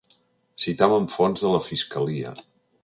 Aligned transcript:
Citaven 0.63 1.05
fonts 1.17 1.45
de 1.45 1.55
la 1.59 1.63
fiscalia. 1.69 2.35